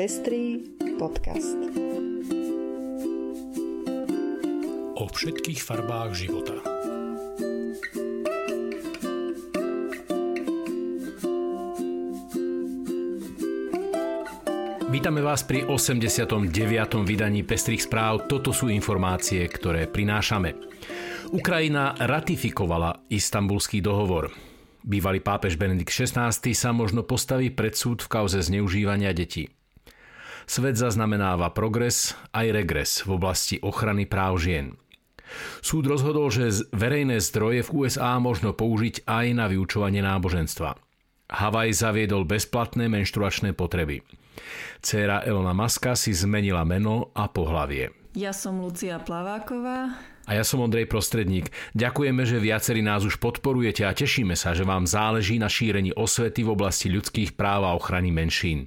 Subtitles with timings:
[0.00, 0.64] Pestrý
[0.96, 1.60] podcast.
[4.96, 6.56] O všetkých farbách života.
[14.88, 16.48] Vítame vás pri 89.
[17.04, 18.24] vydaní Pestrých správ.
[18.24, 20.56] Toto sú informácie, ktoré prinášame.
[21.28, 24.32] Ukrajina ratifikovala istambulský dohovor.
[24.80, 29.59] Bývalý pápež Benedikt XVI sa možno postaví pred súd v kauze zneužívania detí.
[30.50, 34.74] Svet zaznamenáva progres aj regres v oblasti ochrany práv žien.
[35.62, 40.74] Súd rozhodol, že verejné zdroje v USA možno použiť aj na vyučovanie náboženstva.
[41.30, 44.02] Havaj zaviedol bezplatné menštruačné potreby.
[44.82, 47.94] Céra Elona Maska si zmenila meno a pohlavie.
[48.18, 50.02] Ja som Lucia Plaváková.
[50.26, 51.54] A ja som Ondrej Prostredník.
[51.78, 56.42] Ďakujeme, že viacerí nás už podporujete a tešíme sa, že vám záleží na šírení osvety
[56.42, 58.66] v oblasti ľudských práv a ochrany menšín.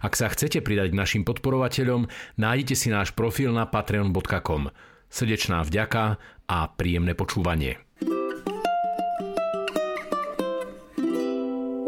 [0.00, 4.72] Ak sa chcete pridať k našim podporovateľom, nájdete si náš profil na patreon.com.
[5.12, 6.16] Srdečná vďaka
[6.48, 7.76] a príjemné počúvanie.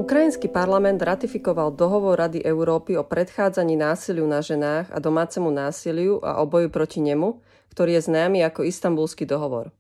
[0.05, 6.45] Ukrajinský parlament ratifikoval dohovor Rady Európy o predchádzaní násiliu na ženách a domácemu násiliu a
[6.45, 7.41] o boju proti nemu,
[7.73, 9.73] ktorý je známy ako Istanbulský dohovor.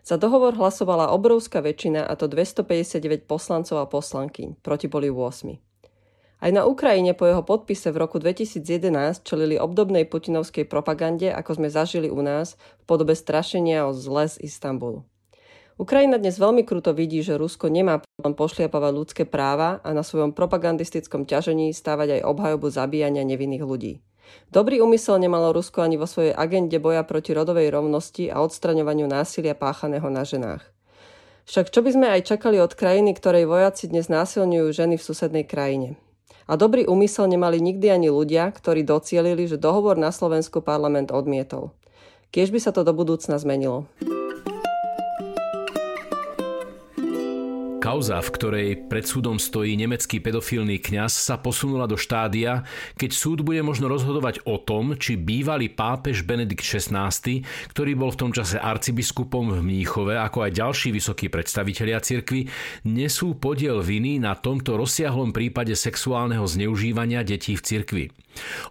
[0.00, 5.65] Za dohovor hlasovala obrovská väčšina, a to 259 poslancov a poslankyň, proti boli 8.
[6.36, 11.68] Aj na Ukrajine po jeho podpise v roku 2011 čelili obdobnej putinovskej propagande, ako sme
[11.72, 15.00] zažili u nás, v podobe strašenia o zle z Istanbulu.
[15.80, 20.36] Ukrajina dnes veľmi kruto vidí, že Rusko nemá problém pošliapovať ľudské práva a na svojom
[20.36, 24.00] propagandistickom ťažení stávať aj obhajobu zabíjania nevinných ľudí.
[24.52, 29.56] Dobrý úmysel nemalo Rusko ani vo svojej agende boja proti rodovej rovnosti a odstraňovaniu násilia
[29.56, 30.64] páchaného na ženách.
[31.48, 35.44] Však čo by sme aj čakali od krajiny, ktorej vojaci dnes násilňujú ženy v susednej
[35.48, 35.96] krajine?
[36.46, 41.74] A dobrý úmysel nemali nikdy ani ľudia, ktorí docielili, že dohovor na Slovensku parlament odmietol.
[42.30, 43.90] Kiež by sa to do budúcna zmenilo.
[47.86, 52.66] Kauza, v ktorej pred súdom stojí nemecký pedofilný kňaz, sa posunula do štádia,
[52.98, 57.14] keď súd bude možno rozhodovať o tom, či bývalý pápež Benedikt XVI,
[57.70, 62.50] ktorý bol v tom čase arcibiskupom v Mníchove, ako aj ďalší vysokí predstavitelia cirkvy,
[62.90, 68.04] nesú podiel viny na tomto rozsiahlom prípade sexuálneho zneužívania detí v cirkvi.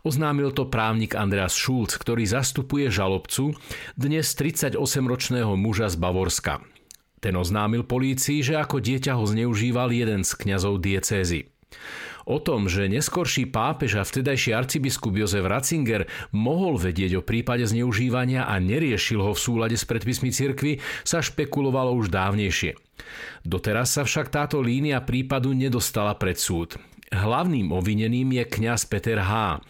[0.04, 3.56] Oznámil to právnik Andreas Schulz, ktorý zastupuje žalobcu,
[3.96, 6.75] dnes 38-ročného muža z Bavorska.
[7.26, 11.50] Ten oznámil polícii, že ako dieťa ho zneužíval jeden z kňazov diecézy.
[12.30, 18.46] O tom, že neskorší pápež a vtedajší arcibiskup Jozef Ratzinger mohol vedieť o prípade zneužívania
[18.46, 22.78] a neriešil ho v súlade s predpismi cirkvy, sa špekulovalo už dávnejšie.
[23.42, 26.78] Doteraz sa však táto línia prípadu nedostala pred súd.
[27.14, 29.62] Hlavným obvineným je kňaz Peter H.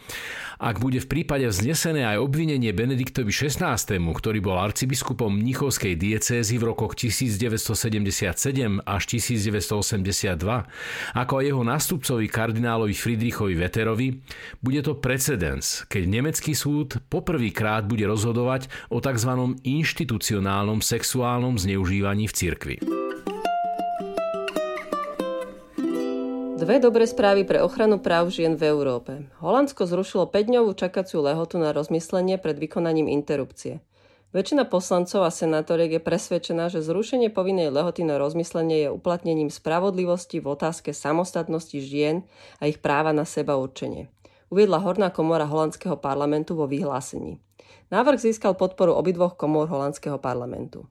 [0.56, 6.72] Ak bude v prípade vznesené aj obvinenie Benediktovi XVI, ktorý bol arcibiskupom Mnichovskej diecézy v
[6.72, 9.52] rokoch 1977 až 1982,
[11.12, 14.16] ako aj jeho nástupcovi kardinálovi Friedrichovi Veterovi,
[14.64, 19.60] bude to precedens, keď nemecký súd poprvýkrát bude rozhodovať o tzv.
[19.60, 22.76] inštitucionálnom sexuálnom zneužívaní v cirkvi.
[26.66, 29.30] Dve dobré správy pre ochranu práv žien v Európe.
[29.38, 33.86] Holandsko zrušilo 5-dňovú čakaciu lehotu na rozmyslenie pred vykonaním interrupcie.
[34.34, 40.42] Väčšina poslancov a senátoriek je presvedčená, že zrušenie povinnej lehoty na rozmyslenie je uplatnením spravodlivosti
[40.42, 42.26] v otázke samostatnosti žien
[42.58, 44.10] a ich práva na seba určenie.
[44.50, 47.38] Uviedla Horná komora holandského parlamentu vo vyhlásení.
[47.94, 50.82] Návrh získal podporu obidvoch komor holandského parlamentu.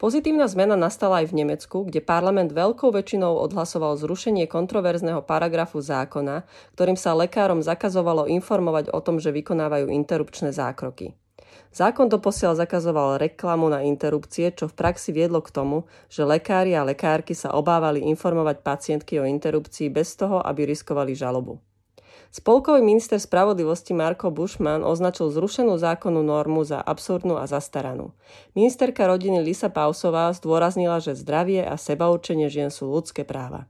[0.00, 6.48] Pozitívna zmena nastala aj v Nemecku, kde parlament veľkou väčšinou odhlasoval zrušenie kontroverzného paragrafu zákona,
[6.72, 11.12] ktorým sa lekárom zakazovalo informovať o tom, že vykonávajú interrupčné zákroky.
[11.76, 16.80] Zákon doposiaľ zakazoval reklamu na interrupcie, čo v praxi viedlo k tomu, že lekári a
[16.80, 21.60] lekárky sa obávali informovať pacientky o interrupcii bez toho, aby riskovali žalobu.
[22.30, 28.14] Spolkový minister spravodlivosti Marko Bushman označil zrušenú zákonnú normu za absurdnú a zastaranú.
[28.54, 33.66] Ministerka rodiny Lisa Pausová zdôraznila, že zdravie a sebaurčenie žien sú ľudské práva.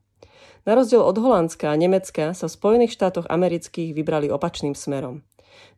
[0.69, 5.25] Na rozdiel od Holandska a Nemecka sa v Spojených štátoch amerických vybrali opačným smerom.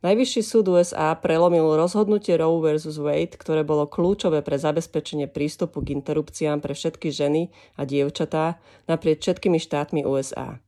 [0.03, 2.99] Najvyšší súd USA prelomil rozhodnutie Roe vs.
[2.99, 8.59] Wade, ktoré bolo kľúčové pre zabezpečenie prístupu k interrupciám pre všetky ženy a dievčatá
[8.91, 10.59] naprieč všetkými štátmi USA.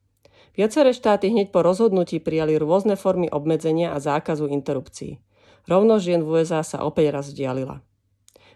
[0.55, 5.19] Viaceré štáty hneď po rozhodnutí prijali rôzne formy obmedzenia a zákazu interrupcií.
[5.67, 7.83] Rovnosť žien v USA sa opäť raz vzdialila.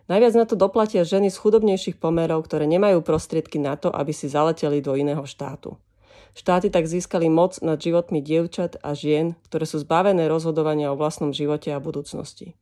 [0.09, 4.31] Najviac na to doplatia ženy z chudobnejších pomerov, ktoré nemajú prostriedky na to, aby si
[4.31, 5.77] zaleteli do iného štátu.
[6.39, 11.35] Štáty tak získali moc nad životmi dievčat a žien, ktoré sú zbavené rozhodovania o vlastnom
[11.35, 12.55] živote a budúcnosti.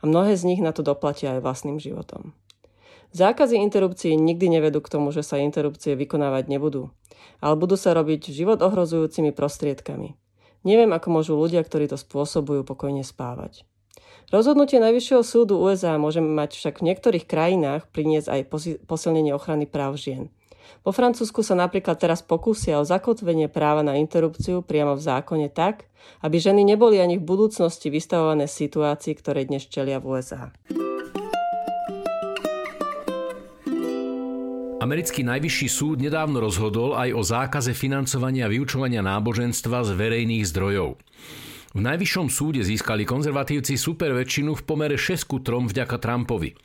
[0.00, 2.32] A mnohé z nich na to doplatia aj vlastným životom.
[3.10, 6.94] Zákazy interrupcií nikdy nevedú k tomu, že sa interrupcie vykonávať nebudú,
[7.42, 10.14] ale budú sa robiť život ohrozujúcimi prostriedkami.
[10.62, 13.66] Neviem, ako môžu ľudia, ktorí to spôsobujú, pokojne spávať.
[14.30, 18.40] Rozhodnutie Najvyššieho súdu USA môže mať však v niektorých krajinách priniesť aj
[18.86, 20.30] posilnenie ochrany práv žien.
[20.86, 25.90] Po Francúzsku sa napríklad teraz pokúsia o zakotvenie práva na interrupciu priamo v zákone tak,
[26.22, 30.54] aby ženy neboli ani v budúcnosti vystavované situácii, ktoré dnes čelia v USA.
[34.80, 40.96] Americký najvyšší súd nedávno rozhodol aj o zákaze financovania vyučovania náboženstva z verejných zdrojov.
[41.76, 46.56] V najvyššom súde získali konzervatívci super väčšinu v pomere 6 ku 3 vďaka Trumpovi.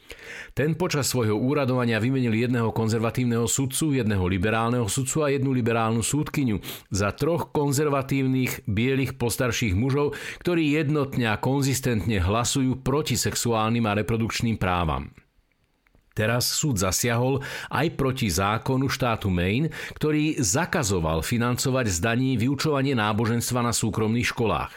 [0.56, 6.64] Ten počas svojho úradovania vymenil jedného konzervatívneho sudcu, jedného liberálneho sudcu a jednu liberálnu súdkyňu
[6.96, 14.56] za troch konzervatívnych bielých postarších mužov, ktorí jednotne a konzistentne hlasujú proti sexuálnym a reprodukčným
[14.56, 15.12] právam.
[16.16, 19.68] Teraz súd zasiahol aj proti zákonu štátu Maine,
[20.00, 24.72] ktorý zakazoval financovať z daní vyučovanie náboženstva na súkromných školách.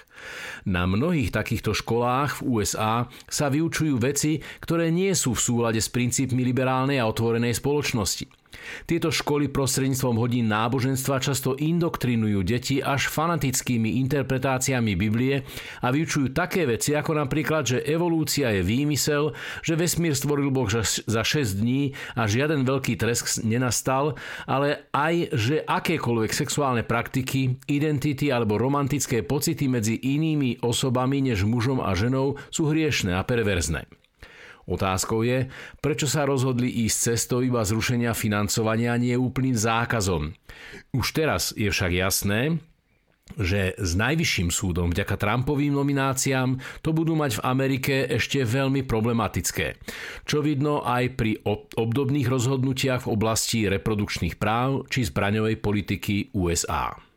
[0.67, 5.87] Na mnohých takýchto školách v USA sa vyučujú veci, ktoré nie sú v súlade s
[5.87, 8.38] princípmi liberálnej a otvorenej spoločnosti.
[8.84, 15.44] Tieto školy prostredníctvom hodín náboženstva často indoktrinujú deti až fanatickými interpretáciami Biblie
[15.84, 21.22] a vyučujú také veci ako napríklad, že evolúcia je výmysel, že vesmír stvoril Boh za
[21.22, 24.16] 6 dní a žiaden veľký tresk nenastal,
[24.49, 31.81] ale aj, že akékoľvek sexuálne praktiky, identity alebo romantické pocity medzi inými osobami než mužom
[31.84, 34.07] a ženou sú hriešne a perverzné.
[34.69, 35.49] Otázkou je,
[35.81, 40.37] prečo sa rozhodli ísť cestou iba zrušenia financovania nie úplným zákazom.
[40.93, 42.61] Už teraz je však jasné,
[43.37, 49.76] že s najvyšším súdom vďaka Trumpovým nomináciám to budú mať v Amerike ešte veľmi problematické.
[50.25, 51.41] Čo vidno aj pri
[51.76, 57.07] obdobných rozhodnutiach v oblasti reprodukčných práv či zbraňovej politiky USA.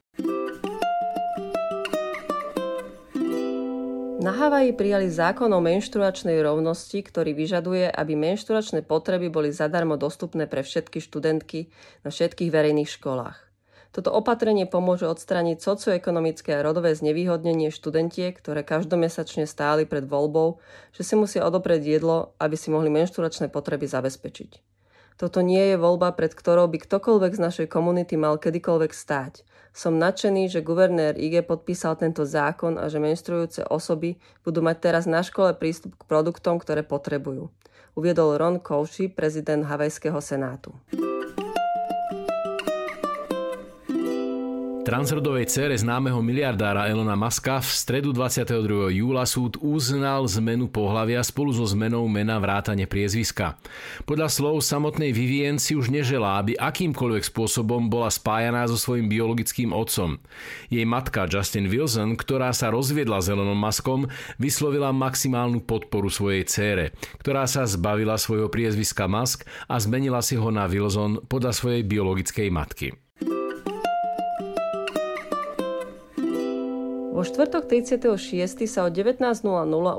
[4.22, 10.46] Na Havaji prijali zákon o menštruačnej rovnosti, ktorý vyžaduje, aby menštruačné potreby boli zadarmo dostupné
[10.46, 11.74] pre všetky študentky
[12.06, 13.42] na všetkých verejných školách.
[13.90, 20.62] Toto opatrenie pomôže odstraniť socioekonomické a rodové znevýhodnenie študentiek, ktoré každomesačne stáli pred voľbou,
[20.94, 24.71] že si musia odoprieť jedlo, aby si mohli menštruačné potreby zabezpečiť.
[25.22, 29.34] Toto nie je voľba, pred ktorou by ktokoľvek z našej komunity mal kedykoľvek stáť–
[29.72, 35.08] som nadšený, že guvernér IG podpísal tento zákon a že menstruujúce osoby budú mať teraz
[35.08, 37.48] na škole prístup k produktom, ktoré potrebujú.
[37.96, 40.76] Uviedol Ron Kouši, prezident Havajského senátu.
[44.92, 48.92] Transrodovej cére známeho miliardára Elona Muska v stredu 22.
[48.92, 53.56] júla súd uznal zmenu pohlavia spolu so zmenou mena vrátane priezviska.
[54.04, 59.72] Podľa slov samotnej Vivien si už neželá, aby akýmkoľvek spôsobom bola spájaná so svojím biologickým
[59.72, 60.20] otcom.
[60.68, 64.12] Jej matka Justin Wilson, ktorá sa rozviedla s Elonom Muskom,
[64.44, 66.92] vyslovila maximálnu podporu svojej cére,
[67.24, 72.52] ktorá sa zbavila svojho priezviska Musk a zmenila si ho na Wilson podľa svojej biologickej
[72.52, 72.92] matky.
[77.22, 78.66] Vo štvrtok 36.
[78.66, 79.46] sa o 19.00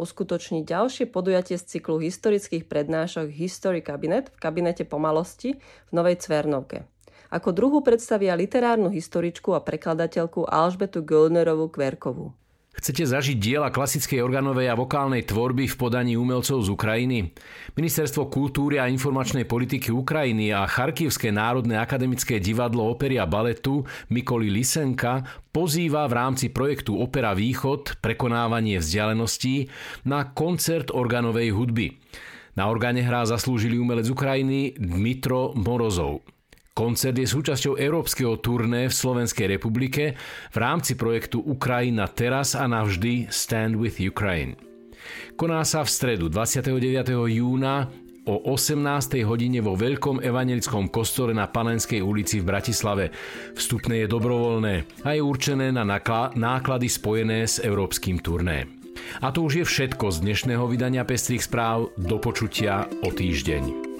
[0.03, 6.83] uskutoční ďalšie podujatie z cyklu historických prednášok History Cabinet v kabinete pomalosti v Novej Cvernovke.
[7.31, 12.35] Ako druhú predstavia literárnu historičku a prekladateľku Alžbetu Göllnerovú Kverkovú.
[12.73, 17.29] Chcete zažiť diela klasickej organovej a vokálnej tvorby v podaní umelcov z Ukrajiny?
[17.77, 24.49] Ministerstvo kultúry a informačnej politiky Ukrajiny a Charkivské národné akademické divadlo opery a baletu Mikoli
[24.49, 25.21] Lisenka
[25.53, 29.69] pozýva v rámci projektu Opera Východ prekonávanie vzdialeností
[30.09, 32.01] na koncert organovej hudby.
[32.57, 36.25] Na orgáne hrá zaslúžilý umelec Ukrajiny Dmitro Morozov.
[36.73, 40.17] Koncert je súčasťou európskeho turné v Slovenskej republike
[40.49, 44.57] v rámci projektu Ukrajina teraz a navždy Stand with Ukraine.
[45.37, 46.73] Koná sa v stredu 29.
[47.29, 47.93] júna
[48.25, 48.81] o 18.
[49.29, 53.13] hodine vo Veľkom evangelickom kostole na Panenskej ulici v Bratislave.
[53.53, 58.65] Vstupné je dobrovoľné a je určené na náklady spojené s európskym turné.
[59.21, 61.93] A to už je všetko z dnešného vydania Pestrých správ.
[62.01, 63.92] Do počutia o týždeň.